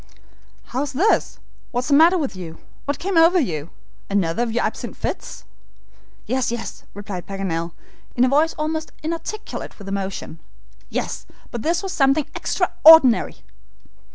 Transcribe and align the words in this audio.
"How's 0.73 0.93
this? 0.93 1.37
What 1.69 1.81
is 1.85 1.89
the 1.89 1.93
matter 1.93 2.17
with 2.17 2.35
you? 2.35 2.57
What 2.85 2.97
came 2.97 3.17
over 3.19 3.39
you? 3.39 3.69
Another 4.09 4.41
of 4.41 4.51
your 4.51 4.63
absent 4.63 4.97
fits." 4.97 5.43
"Yes, 6.25 6.51
yes," 6.51 6.85
replied 6.95 7.27
Paganel, 7.27 7.73
in 8.15 8.23
a 8.23 8.27
voice 8.27 8.55
almost 8.55 8.91
inarticulate 9.03 9.77
with 9.77 9.87
emotion. 9.87 10.39
"Yes, 10.89 11.27
but 11.51 11.61
this 11.61 11.83
was 11.83 11.93
something 11.93 12.25
extraordinary." 12.33 13.43